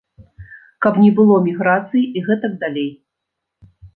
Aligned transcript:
Каб 0.85 0.93
не 1.03 1.09
было 1.19 1.35
міграцыі 1.49 2.03
і 2.19 2.25
гэтак 2.31 2.57
далей. 2.65 2.91